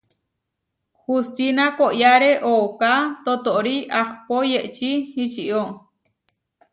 Hustína 1.01 1.65
koʼyáre 1.77 2.31
ooká 2.53 2.93
totóri 3.25 3.75
ahpó 3.99 4.35
yečí 4.51 4.91
ičió. 5.23 5.61